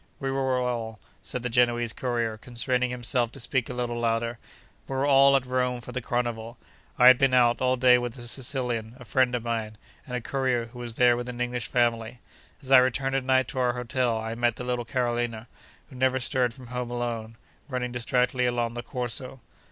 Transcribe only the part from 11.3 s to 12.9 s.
English family. As I